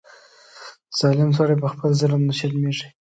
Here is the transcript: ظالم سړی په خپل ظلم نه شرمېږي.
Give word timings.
ظالم 0.99 1.29
سړی 1.37 1.55
په 1.61 1.67
خپل 1.73 1.89
ظلم 1.99 2.21
نه 2.29 2.33
شرمېږي. 2.39 2.87